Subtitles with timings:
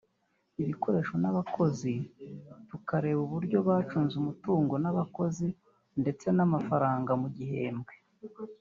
[0.61, 1.93] ibikoresho n’abakozi
[2.69, 5.47] tukareba uburyo bacunze umutungo n’abakozi
[6.01, 7.93] ndetsen’amafaranga mu gihembwe